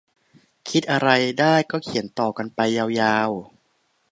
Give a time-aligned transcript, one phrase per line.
[0.69, 3.29] คิดอะไรได้ก็เขียนต่อกันไปยาวยาว